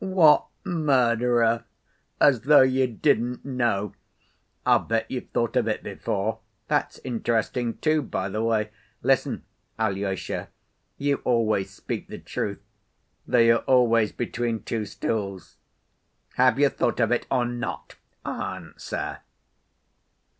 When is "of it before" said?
5.55-6.39